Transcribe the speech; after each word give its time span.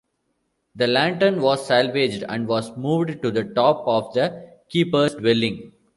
The 0.75 0.87
lantern 0.87 1.39
was 1.41 1.67
salvaged 1.67 2.23
and 2.27 2.47
was 2.47 2.75
moved 2.75 3.21
to 3.21 3.29
the 3.29 3.43
top 3.43 3.83
of 3.85 4.11
the 4.15 4.49
keeper's 4.67 5.13
dwelling. 5.13 5.73